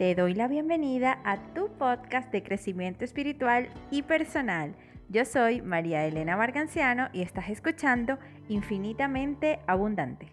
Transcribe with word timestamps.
Te 0.00 0.14
doy 0.14 0.32
la 0.32 0.48
bienvenida 0.48 1.20
a 1.26 1.52
tu 1.52 1.68
podcast 1.76 2.32
de 2.32 2.42
crecimiento 2.42 3.04
espiritual 3.04 3.68
y 3.90 4.00
personal. 4.00 4.74
Yo 5.10 5.26
soy 5.26 5.60
María 5.60 6.06
Elena 6.06 6.38
Marganciano 6.38 7.10
y 7.12 7.20
estás 7.20 7.50
escuchando 7.50 8.18
Infinitamente 8.48 9.60
Abundante. 9.66 10.32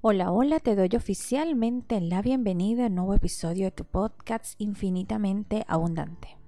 Hola, 0.00 0.32
hola, 0.32 0.58
te 0.58 0.74
doy 0.74 0.88
oficialmente 0.96 2.00
la 2.00 2.22
bienvenida 2.22 2.84
a 2.84 2.86
un 2.86 2.94
nuevo 2.94 3.12
episodio 3.12 3.66
de 3.66 3.72
tu 3.72 3.84
podcast 3.84 4.58
Infinitamente 4.58 5.66
Abundante. 5.68 6.39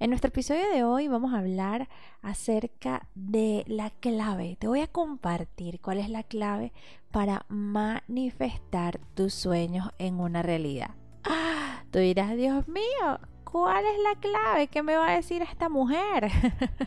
En 0.00 0.10
nuestro 0.10 0.28
episodio 0.28 0.68
de 0.70 0.82
hoy 0.82 1.06
vamos 1.06 1.32
a 1.32 1.38
hablar 1.38 1.88
acerca 2.20 3.06
de 3.14 3.64
la 3.68 3.90
clave. 3.90 4.56
Te 4.58 4.66
voy 4.66 4.80
a 4.80 4.88
compartir 4.88 5.80
cuál 5.80 5.98
es 5.98 6.08
la 6.08 6.24
clave 6.24 6.72
para 7.12 7.46
manifestar 7.48 8.98
tus 9.14 9.34
sueños 9.34 9.90
en 9.98 10.18
una 10.18 10.42
realidad. 10.42 10.90
¡Ah! 11.22 11.84
Tú 11.92 12.00
dirás, 12.00 12.36
Dios 12.36 12.66
mío, 12.66 13.20
¿cuál 13.44 13.84
es 13.86 13.98
la 14.02 14.18
clave? 14.18 14.66
¿Qué 14.66 14.82
me 14.82 14.96
va 14.96 15.10
a 15.10 15.16
decir 15.16 15.42
esta 15.42 15.68
mujer? 15.68 16.28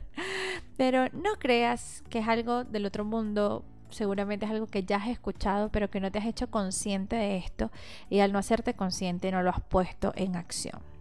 pero 0.78 1.08
no 1.14 1.36
creas 1.40 2.04
que 2.10 2.20
es 2.20 2.28
algo 2.28 2.66
del 2.66 2.86
otro 2.86 3.06
mundo. 3.06 3.64
Seguramente 3.90 4.46
es 4.46 4.52
algo 4.52 4.68
que 4.68 4.84
ya 4.84 4.98
has 4.98 5.08
escuchado, 5.08 5.70
pero 5.70 5.90
que 5.90 6.02
no 6.02 6.12
te 6.12 6.20
has 6.20 6.26
hecho 6.26 6.52
consciente 6.52 7.16
de 7.16 7.38
esto 7.38 7.72
y 8.10 8.20
al 8.20 8.34
no 8.34 8.40
hacerte 8.40 8.74
consciente 8.74 9.32
no 9.32 9.44
lo 9.44 9.52
has 9.52 9.62
puesto 9.62 10.12
en 10.18 10.36
acción. 10.36 10.97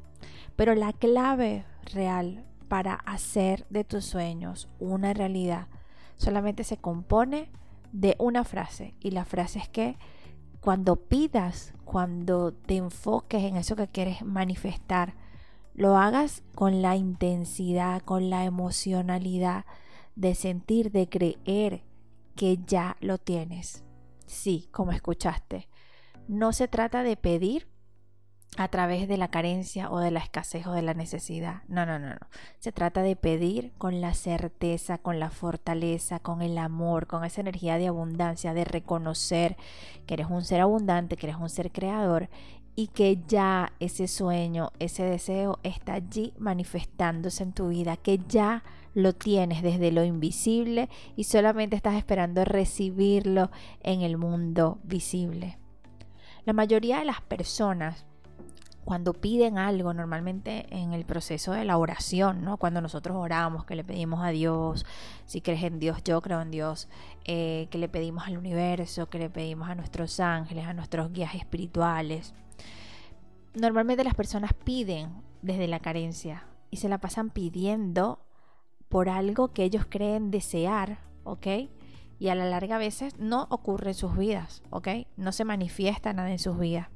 Pero 0.56 0.74
la 0.74 0.92
clave 0.92 1.64
real 1.92 2.44
para 2.68 2.94
hacer 2.94 3.66
de 3.70 3.84
tus 3.84 4.04
sueños 4.04 4.68
una 4.80 5.14
realidad 5.14 5.68
solamente 6.16 6.64
se 6.64 6.78
compone 6.78 7.50
de 7.92 8.16
una 8.18 8.44
frase. 8.44 8.94
Y 9.00 9.10
la 9.10 9.24
frase 9.24 9.58
es 9.58 9.68
que 9.68 9.96
cuando 10.60 10.96
pidas, 10.96 11.74
cuando 11.84 12.52
te 12.52 12.76
enfoques 12.76 13.44
en 13.44 13.56
eso 13.56 13.76
que 13.76 13.88
quieres 13.88 14.22
manifestar, 14.24 15.14
lo 15.74 15.96
hagas 15.96 16.42
con 16.54 16.82
la 16.82 16.96
intensidad, 16.96 18.02
con 18.02 18.30
la 18.30 18.44
emocionalidad 18.44 19.66
de 20.14 20.34
sentir, 20.34 20.90
de 20.90 21.08
creer 21.08 21.84
que 22.34 22.58
ya 22.66 22.96
lo 23.00 23.18
tienes. 23.18 23.84
Sí, 24.26 24.68
como 24.72 24.92
escuchaste. 24.92 25.68
No 26.28 26.52
se 26.52 26.66
trata 26.66 27.02
de 27.02 27.16
pedir 27.16 27.68
a 28.56 28.68
través 28.68 29.08
de 29.08 29.16
la 29.16 29.28
carencia 29.28 29.90
o 29.90 29.98
de 29.98 30.10
la 30.10 30.20
escasez 30.20 30.66
o 30.66 30.72
de 30.72 30.82
la 30.82 30.94
necesidad. 30.94 31.62
No, 31.68 31.86
no, 31.86 31.98
no, 31.98 32.10
no. 32.10 32.26
Se 32.58 32.72
trata 32.72 33.02
de 33.02 33.16
pedir 33.16 33.72
con 33.78 34.00
la 34.00 34.14
certeza, 34.14 34.98
con 34.98 35.20
la 35.20 35.30
fortaleza, 35.30 36.18
con 36.20 36.42
el 36.42 36.58
amor, 36.58 37.06
con 37.06 37.24
esa 37.24 37.40
energía 37.40 37.78
de 37.78 37.88
abundancia, 37.88 38.54
de 38.54 38.64
reconocer 38.64 39.56
que 40.06 40.14
eres 40.14 40.28
un 40.30 40.44
ser 40.44 40.60
abundante, 40.60 41.16
que 41.16 41.26
eres 41.26 41.38
un 41.38 41.50
ser 41.50 41.70
creador 41.70 42.28
y 42.74 42.88
que 42.88 43.22
ya 43.26 43.72
ese 43.80 44.06
sueño, 44.06 44.70
ese 44.78 45.02
deseo 45.02 45.58
está 45.62 45.94
allí 45.94 46.34
manifestándose 46.38 47.42
en 47.42 47.52
tu 47.52 47.68
vida, 47.68 47.96
que 47.96 48.20
ya 48.28 48.62
lo 48.94 49.14
tienes 49.14 49.62
desde 49.62 49.92
lo 49.92 50.04
invisible 50.04 50.88
y 51.16 51.24
solamente 51.24 51.76
estás 51.76 51.96
esperando 51.96 52.44
recibirlo 52.44 53.50
en 53.82 54.02
el 54.02 54.18
mundo 54.18 54.78
visible. 54.84 55.58
La 56.44 56.52
mayoría 56.52 56.98
de 56.98 57.06
las 57.06 57.20
personas 57.22 58.06
cuando 58.86 59.14
piden 59.14 59.58
algo, 59.58 59.92
normalmente 59.92 60.64
en 60.70 60.92
el 60.92 61.04
proceso 61.04 61.50
de 61.50 61.64
la 61.64 61.76
oración, 61.76 62.44
¿no? 62.44 62.56
Cuando 62.56 62.80
nosotros 62.80 63.16
oramos, 63.16 63.64
que 63.64 63.74
le 63.74 63.82
pedimos 63.82 64.24
a 64.24 64.28
Dios, 64.28 64.86
si 65.24 65.40
crees 65.40 65.64
en 65.64 65.80
Dios, 65.80 66.04
yo 66.04 66.22
creo 66.22 66.40
en 66.40 66.52
Dios, 66.52 66.88
eh, 67.24 67.66
que 67.72 67.78
le 67.78 67.88
pedimos 67.88 68.28
al 68.28 68.38
universo, 68.38 69.10
que 69.10 69.18
le 69.18 69.28
pedimos 69.28 69.68
a 69.68 69.74
nuestros 69.74 70.20
ángeles, 70.20 70.66
a 70.66 70.72
nuestros 70.72 71.12
guías 71.12 71.34
espirituales. 71.34 72.32
Normalmente 73.54 74.04
las 74.04 74.14
personas 74.14 74.52
piden 74.52 75.10
desde 75.42 75.66
la 75.66 75.80
carencia 75.80 76.44
y 76.70 76.76
se 76.76 76.88
la 76.88 76.98
pasan 76.98 77.30
pidiendo 77.30 78.20
por 78.88 79.08
algo 79.08 79.48
que 79.48 79.64
ellos 79.64 79.84
creen 79.88 80.30
desear, 80.30 81.00
¿ok? 81.24 81.46
Y 82.18 82.28
a 82.28 82.34
la 82.34 82.46
larga 82.46 82.76
a 82.76 82.78
veces 82.78 83.18
no 83.18 83.46
ocurre 83.50 83.90
en 83.90 83.94
sus 83.94 84.16
vidas, 84.16 84.62
¿ok? 84.70 84.88
No 85.16 85.32
se 85.32 85.44
manifiesta 85.44 86.12
nada 86.12 86.30
en 86.30 86.38
sus 86.38 86.58
vidas. 86.58 86.88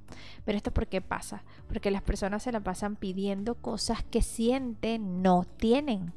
Pero 0.45 0.57
esto 0.57 0.73
por 0.73 0.87
qué 0.87 1.01
pasa? 1.01 1.45
Porque 1.69 1.91
las 1.91 2.03
personas 2.03 2.43
se 2.43 2.53
la 2.53 2.61
pasan 2.61 2.97
pidiendo 2.97 3.55
cosas 3.57 4.03
que 4.05 4.23
sienten 4.23 5.23
no 5.23 5.45
tienen. 5.45 6.13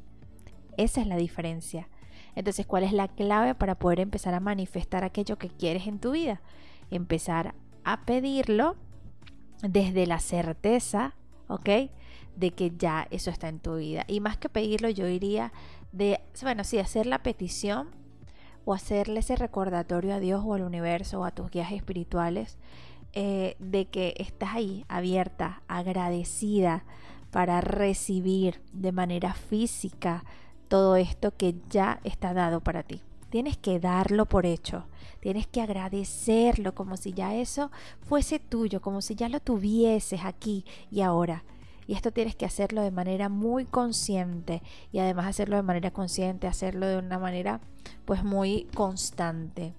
Esa 0.76 1.00
es 1.02 1.06
la 1.06 1.16
diferencia. 1.16 1.88
Entonces, 2.34 2.66
¿cuál 2.66 2.82
es 2.82 2.92
la 2.92 3.08
clave 3.08 3.54
para 3.54 3.76
poder 3.76 4.00
empezar 4.00 4.34
a 4.34 4.40
manifestar 4.40 5.04
aquello 5.04 5.38
que 5.38 5.48
quieres 5.48 5.86
en 5.86 6.00
tu 6.00 6.12
vida? 6.12 6.40
Empezar 6.90 7.54
a 7.84 8.04
pedirlo 8.04 8.76
desde 9.62 10.06
la 10.06 10.18
certeza, 10.18 11.14
¿ok? 11.48 11.90
De 12.36 12.50
que 12.50 12.72
ya 12.76 13.06
eso 13.10 13.30
está 13.30 13.48
en 13.48 13.60
tu 13.60 13.76
vida. 13.76 14.04
Y 14.08 14.20
más 14.20 14.38
que 14.38 14.48
pedirlo, 14.48 14.88
yo 14.88 15.06
diría 15.06 15.52
de, 15.92 16.20
bueno, 16.42 16.64
sí, 16.64 16.78
hacer 16.78 17.06
la 17.06 17.22
petición 17.22 17.90
o 18.64 18.74
hacerle 18.74 19.20
ese 19.20 19.36
recordatorio 19.36 20.14
a 20.14 20.20
Dios 20.20 20.42
o 20.44 20.54
al 20.54 20.62
universo 20.62 21.20
o 21.20 21.24
a 21.24 21.30
tus 21.30 21.50
guías 21.50 21.72
espirituales 21.72 22.56
eh, 23.12 23.56
de 23.60 23.86
que 23.86 24.14
estás 24.18 24.54
ahí 24.54 24.84
abierta, 24.88 25.62
agradecida 25.68 26.84
para 27.30 27.60
recibir 27.60 28.60
de 28.72 28.92
manera 28.92 29.34
física 29.34 30.24
todo 30.68 30.96
esto 30.96 31.36
que 31.36 31.54
ya 31.70 32.00
está 32.04 32.34
dado 32.34 32.60
para 32.60 32.82
ti. 32.82 33.02
Tienes 33.30 33.56
que 33.56 33.80
darlo 33.80 34.26
por 34.26 34.46
hecho, 34.46 34.86
tienes 35.20 35.46
que 35.46 35.60
agradecerlo 35.60 36.74
como 36.74 36.96
si 36.96 37.12
ya 37.12 37.34
eso 37.34 37.70
fuese 38.00 38.38
tuyo, 38.38 38.80
como 38.80 39.00
si 39.00 39.14
ya 39.14 39.28
lo 39.28 39.40
tuvieses 39.40 40.24
aquí 40.24 40.64
y 40.90 41.00
ahora. 41.00 41.44
Y 41.86 41.94
esto 41.94 42.12
tienes 42.12 42.34
que 42.34 42.46
hacerlo 42.46 42.82
de 42.82 42.90
manera 42.90 43.28
muy 43.28 43.64
consciente 43.64 44.62
y 44.90 45.00
además 45.00 45.26
hacerlo 45.26 45.56
de 45.56 45.62
manera 45.62 45.90
consciente, 45.90 46.46
hacerlo 46.46 46.86
de 46.86 46.98
una 46.98 47.18
manera 47.18 47.60
pues 48.04 48.24
muy 48.24 48.66
constante. 48.74 49.74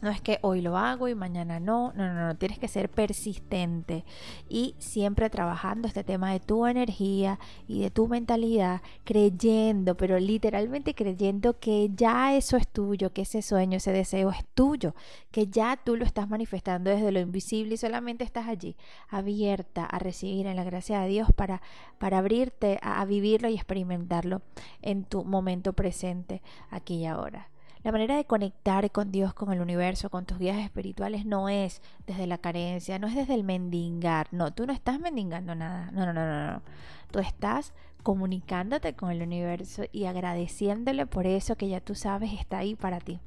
No 0.00 0.10
es 0.10 0.20
que 0.20 0.38
hoy 0.42 0.60
lo 0.60 0.76
hago 0.76 1.08
y 1.08 1.16
mañana 1.16 1.58
no, 1.58 1.92
no, 1.94 2.12
no, 2.12 2.28
no, 2.28 2.36
tienes 2.36 2.60
que 2.60 2.68
ser 2.68 2.88
persistente 2.88 4.04
y 4.48 4.76
siempre 4.78 5.28
trabajando 5.28 5.88
este 5.88 6.04
tema 6.04 6.32
de 6.32 6.38
tu 6.38 6.66
energía 6.66 7.40
y 7.66 7.80
de 7.80 7.90
tu 7.90 8.06
mentalidad, 8.06 8.80
creyendo, 9.02 9.96
pero 9.96 10.20
literalmente 10.20 10.94
creyendo 10.94 11.58
que 11.58 11.90
ya 11.94 12.36
eso 12.36 12.56
es 12.56 12.68
tuyo, 12.68 13.12
que 13.12 13.22
ese 13.22 13.42
sueño, 13.42 13.78
ese 13.78 13.90
deseo 13.90 14.30
es 14.30 14.44
tuyo, 14.54 14.94
que 15.32 15.48
ya 15.48 15.76
tú 15.76 15.96
lo 15.96 16.04
estás 16.04 16.28
manifestando 16.28 16.90
desde 16.90 17.10
lo 17.10 17.18
invisible 17.18 17.74
y 17.74 17.78
solamente 17.78 18.22
estás 18.22 18.46
allí, 18.46 18.76
abierta 19.08 19.84
a 19.84 19.98
recibir 19.98 20.46
en 20.46 20.54
la 20.54 20.64
gracia 20.64 21.00
de 21.00 21.08
Dios 21.08 21.32
para, 21.34 21.60
para 21.98 22.18
abrirte 22.18 22.78
a 22.82 23.04
vivirlo 23.04 23.48
y 23.48 23.54
experimentarlo 23.54 24.42
en 24.80 25.04
tu 25.04 25.24
momento 25.24 25.72
presente, 25.72 26.40
aquí 26.70 26.98
y 26.98 27.06
ahora. 27.06 27.48
La 27.82 27.92
manera 27.92 28.16
de 28.16 28.24
conectar 28.24 28.90
con 28.90 29.12
Dios, 29.12 29.34
con 29.34 29.52
el 29.52 29.60
universo, 29.60 30.10
con 30.10 30.26
tus 30.26 30.38
guías 30.38 30.58
espirituales 30.58 31.24
no 31.24 31.48
es 31.48 31.80
desde 32.06 32.26
la 32.26 32.38
carencia, 32.38 32.98
no 32.98 33.06
es 33.06 33.14
desde 33.14 33.34
el 33.34 33.44
mendigar. 33.44 34.28
No, 34.32 34.52
tú 34.52 34.66
no 34.66 34.72
estás 34.72 34.98
mendigando 34.98 35.54
nada. 35.54 35.90
No, 35.92 36.04
no, 36.04 36.12
no, 36.12 36.26
no, 36.26 36.52
no. 36.52 36.62
Tú 37.10 37.20
estás 37.20 37.72
comunicándote 38.02 38.94
con 38.94 39.10
el 39.10 39.22
universo 39.22 39.84
y 39.92 40.06
agradeciéndole 40.06 41.06
por 41.06 41.26
eso 41.26 41.56
que 41.56 41.68
ya 41.68 41.80
tú 41.80 41.94
sabes 41.94 42.32
está 42.32 42.58
ahí 42.58 42.74
para 42.74 43.00
ti. 43.00 43.20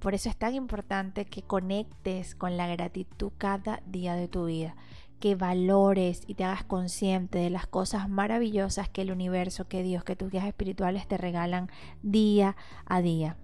Por 0.00 0.14
eso 0.14 0.28
es 0.28 0.36
tan 0.36 0.54
importante 0.54 1.26
que 1.26 1.42
conectes 1.42 2.34
con 2.34 2.56
la 2.56 2.66
gratitud 2.66 3.32
cada 3.36 3.82
día 3.86 4.14
de 4.14 4.28
tu 4.28 4.46
vida 4.46 4.74
que 5.20 5.34
valores 5.34 6.22
y 6.26 6.34
te 6.34 6.44
hagas 6.44 6.64
consciente 6.64 7.38
de 7.38 7.50
las 7.50 7.66
cosas 7.66 8.08
maravillosas 8.08 8.88
que 8.88 9.02
el 9.02 9.12
universo, 9.12 9.68
que 9.68 9.82
Dios, 9.82 10.02
que 10.02 10.16
tus 10.16 10.30
guías 10.30 10.46
espirituales 10.46 11.06
te 11.06 11.18
regalan 11.18 11.70
día 12.02 12.56
a 12.86 13.02
día. 13.02 13.36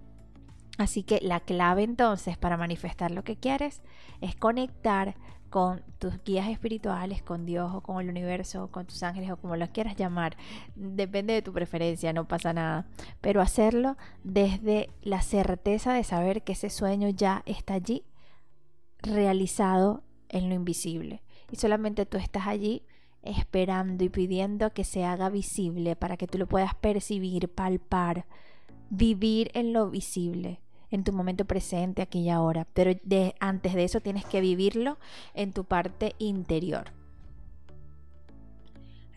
Así 0.77 1.03
que 1.03 1.19
la 1.21 1.39
clave 1.39 1.83
entonces 1.83 2.37
para 2.37 2.57
manifestar 2.57 3.11
lo 3.11 3.23
que 3.23 3.37
quieres 3.37 3.81
es 4.21 4.35
conectar 4.35 5.15
con 5.49 5.81
tus 5.97 6.21
guías 6.23 6.49
espirituales, 6.49 7.23
con 7.23 7.45
Dios 7.45 7.73
o 7.73 7.81
con 7.81 8.01
el 8.01 8.09
universo, 8.09 8.65
o 8.65 8.67
con 8.67 8.85
tus 8.85 9.01
ángeles 9.01 9.31
o 9.31 9.37
como 9.37 9.55
los 9.55 9.69
quieras 9.69 9.95
llamar. 9.95 10.35
Depende 10.75 11.33
de 11.33 11.41
tu 11.41 11.53
preferencia, 11.53 12.11
no 12.11 12.27
pasa 12.27 12.53
nada. 12.53 12.85
Pero 13.21 13.41
hacerlo 13.41 13.97
desde 14.23 14.89
la 15.01 15.21
certeza 15.21 15.93
de 15.93 16.03
saber 16.03 16.43
que 16.43 16.51
ese 16.51 16.69
sueño 16.69 17.09
ya 17.09 17.43
está 17.45 17.75
allí, 17.75 18.03
realizado 19.01 20.03
en 20.29 20.49
lo 20.49 20.55
invisible 20.55 21.21
y 21.51 21.55
solamente 21.55 22.05
tú 22.05 22.17
estás 22.17 22.47
allí 22.47 22.83
esperando 23.23 24.03
y 24.03 24.09
pidiendo 24.09 24.73
que 24.73 24.83
se 24.83 25.03
haga 25.03 25.29
visible 25.29 25.95
para 25.95 26.17
que 26.17 26.27
tú 26.27 26.37
lo 26.37 26.47
puedas 26.47 26.75
percibir, 26.75 27.49
palpar, 27.49 28.25
vivir 28.89 29.51
en 29.53 29.73
lo 29.73 29.89
visible, 29.89 30.61
en 30.91 31.03
tu 31.03 31.11
momento 31.13 31.45
presente, 31.45 32.01
aquí 32.01 32.19
y 32.19 32.29
ahora. 32.29 32.67
Pero 32.73 32.93
de, 33.03 33.35
antes 33.39 33.73
de 33.73 33.83
eso 33.83 33.99
tienes 34.01 34.25
que 34.25 34.41
vivirlo 34.41 34.97
en 35.33 35.51
tu 35.51 35.65
parte 35.65 36.15
interior. 36.19 36.91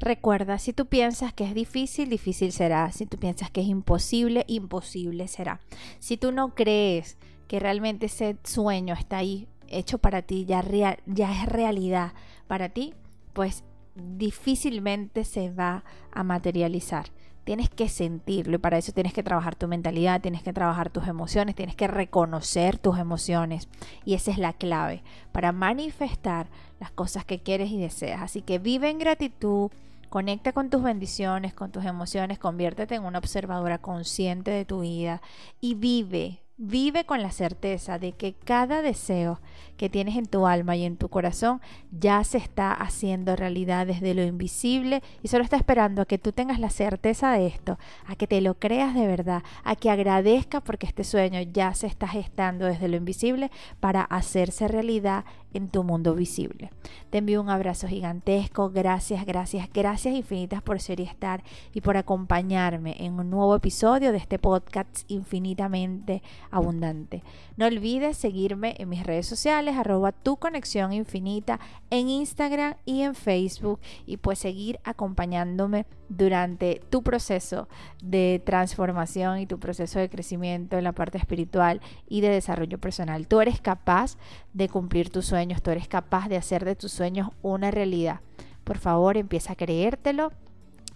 Recuerda, 0.00 0.58
si 0.58 0.72
tú 0.72 0.86
piensas 0.86 1.34
que 1.34 1.44
es 1.44 1.54
difícil, 1.54 2.08
difícil 2.08 2.52
será. 2.52 2.90
Si 2.90 3.04
tú 3.04 3.18
piensas 3.18 3.50
que 3.50 3.60
es 3.60 3.66
imposible, 3.66 4.44
imposible 4.48 5.28
será. 5.28 5.60
Si 5.98 6.16
tú 6.16 6.32
no 6.32 6.54
crees 6.54 7.18
que 7.48 7.60
realmente 7.60 8.06
ese 8.06 8.38
sueño 8.42 8.94
está 8.94 9.18
ahí, 9.18 9.46
hecho 9.70 9.98
para 9.98 10.22
ti, 10.22 10.44
ya, 10.44 10.62
ya 11.06 11.32
es 11.32 11.48
realidad 11.48 12.12
para 12.46 12.68
ti, 12.68 12.94
pues 13.32 13.64
difícilmente 13.94 15.24
se 15.24 15.50
va 15.50 15.84
a 16.12 16.22
materializar. 16.22 17.06
Tienes 17.44 17.70
que 17.70 17.88
sentirlo 17.88 18.56
y 18.56 18.58
para 18.58 18.78
eso 18.78 18.92
tienes 18.92 19.12
que 19.12 19.22
trabajar 19.22 19.56
tu 19.56 19.66
mentalidad, 19.66 20.20
tienes 20.20 20.42
que 20.42 20.52
trabajar 20.52 20.90
tus 20.90 21.08
emociones, 21.08 21.54
tienes 21.54 21.74
que 21.74 21.88
reconocer 21.88 22.78
tus 22.78 22.98
emociones. 22.98 23.68
Y 24.04 24.14
esa 24.14 24.30
es 24.30 24.38
la 24.38 24.52
clave 24.52 25.02
para 25.32 25.50
manifestar 25.52 26.48
las 26.78 26.90
cosas 26.90 27.24
que 27.24 27.40
quieres 27.40 27.70
y 27.70 27.78
deseas. 27.80 28.22
Así 28.22 28.42
que 28.42 28.58
vive 28.58 28.90
en 28.90 28.98
gratitud, 28.98 29.70
conecta 30.10 30.52
con 30.52 30.70
tus 30.70 30.82
bendiciones, 30.82 31.54
con 31.54 31.72
tus 31.72 31.84
emociones, 31.86 32.38
conviértete 32.38 32.94
en 32.96 33.04
una 33.04 33.18
observadora 33.18 33.78
consciente 33.78 34.50
de 34.50 34.64
tu 34.64 34.80
vida 34.80 35.22
y 35.60 35.74
vive 35.74 36.42
Vive 36.62 37.06
con 37.06 37.22
la 37.22 37.30
certeza 37.30 37.98
de 37.98 38.12
que 38.12 38.34
cada 38.34 38.82
deseo 38.82 39.40
que 39.78 39.88
tienes 39.88 40.18
en 40.18 40.26
tu 40.26 40.46
alma 40.46 40.76
y 40.76 40.84
en 40.84 40.98
tu 40.98 41.08
corazón 41.08 41.62
ya 41.90 42.22
se 42.22 42.36
está 42.36 42.70
haciendo 42.70 43.34
realidad 43.34 43.86
desde 43.86 44.12
lo 44.12 44.22
invisible 44.22 45.02
y 45.22 45.28
solo 45.28 45.42
está 45.42 45.56
esperando 45.56 46.02
a 46.02 46.04
que 46.04 46.18
tú 46.18 46.32
tengas 46.32 46.60
la 46.60 46.68
certeza 46.68 47.32
de 47.32 47.46
esto, 47.46 47.78
a 48.06 48.14
que 48.14 48.26
te 48.26 48.42
lo 48.42 48.58
creas 48.58 48.94
de 48.94 49.06
verdad, 49.06 49.42
a 49.64 49.74
que 49.74 49.88
agradezcas 49.88 50.60
porque 50.60 50.86
este 50.86 51.02
sueño 51.02 51.40
ya 51.40 51.72
se 51.72 51.86
está 51.86 52.06
gestando 52.06 52.66
desde 52.66 52.88
lo 52.88 52.98
invisible 52.98 53.50
para 53.80 54.02
hacerse 54.02 54.68
realidad 54.68 55.24
en 55.54 55.68
tu 55.68 55.82
mundo 55.82 56.14
visible. 56.14 56.70
Te 57.08 57.18
envío 57.18 57.40
un 57.40 57.48
abrazo 57.48 57.88
gigantesco, 57.88 58.70
gracias, 58.70 59.24
gracias, 59.24 59.68
gracias 59.72 60.14
infinitas 60.14 60.62
por 60.62 60.78
ser 60.78 61.00
y 61.00 61.04
estar 61.04 61.42
y 61.72 61.80
por 61.80 61.96
acompañarme 61.96 62.96
en 62.98 63.18
un 63.18 63.30
nuevo 63.30 63.56
episodio 63.56 64.12
de 64.12 64.18
este 64.18 64.38
podcast 64.38 65.04
infinitamente 65.08 66.22
abundante. 66.50 67.22
No 67.56 67.66
olvides 67.66 68.16
seguirme 68.16 68.74
en 68.78 68.88
mis 68.88 69.04
redes 69.04 69.26
sociales, 69.26 69.76
arroba 69.76 70.12
tu 70.12 70.36
conexión 70.36 70.92
infinita, 70.92 71.60
en 71.90 72.08
Instagram 72.08 72.74
y 72.84 73.02
en 73.02 73.14
Facebook 73.14 73.80
y 74.06 74.16
pues 74.16 74.38
seguir 74.38 74.80
acompañándome 74.84 75.86
durante 76.08 76.80
tu 76.90 77.02
proceso 77.02 77.68
de 78.02 78.42
transformación 78.44 79.38
y 79.38 79.46
tu 79.46 79.58
proceso 79.58 79.98
de 79.98 80.10
crecimiento 80.10 80.76
en 80.76 80.84
la 80.84 80.92
parte 80.92 81.18
espiritual 81.18 81.80
y 82.08 82.20
de 82.20 82.28
desarrollo 82.28 82.78
personal. 82.78 83.28
Tú 83.28 83.40
eres 83.40 83.60
capaz 83.60 84.16
de 84.52 84.68
cumplir 84.68 85.10
tus 85.10 85.26
sueños, 85.26 85.62
tú 85.62 85.70
eres 85.70 85.88
capaz 85.88 86.28
de 86.28 86.36
hacer 86.36 86.64
de 86.64 86.76
tus 86.76 86.92
sueños 86.92 87.30
una 87.42 87.70
realidad. 87.70 88.20
Por 88.64 88.78
favor, 88.78 89.16
empieza 89.16 89.52
a 89.52 89.56
creértelo 89.56 90.32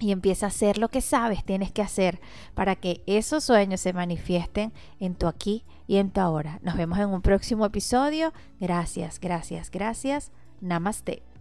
y 0.04 0.12
empieza 0.12 0.44
a 0.44 0.48
hacer 0.50 0.76
lo 0.76 0.90
que 0.90 1.00
sabes 1.00 1.44
tienes 1.44 1.72
que 1.72 1.80
hacer 1.80 2.20
para 2.52 2.76
que 2.76 3.02
esos 3.06 3.42
sueños 3.42 3.80
se 3.80 3.94
manifiesten 3.94 4.70
en 5.00 5.14
tu 5.14 5.26
aquí 5.26 5.64
y 5.86 5.96
en 5.96 6.10
tu 6.10 6.20
ahora. 6.20 6.58
Nos 6.62 6.76
vemos 6.76 6.98
en 6.98 7.08
un 7.08 7.22
próximo 7.22 7.64
episodio. 7.64 8.34
Gracias, 8.60 9.18
gracias, 9.18 9.70
gracias. 9.70 10.30
Namaste. 10.60 11.33